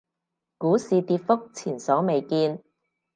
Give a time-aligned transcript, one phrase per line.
[0.57, 2.63] 股市跌幅前所未見